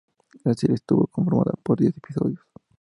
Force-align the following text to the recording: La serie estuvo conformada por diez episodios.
La 0.45 0.55
serie 0.55 0.77
estuvo 0.77 1.05
conformada 1.05 1.53
por 1.61 1.79
diez 1.79 1.95
episodios. 1.95 2.41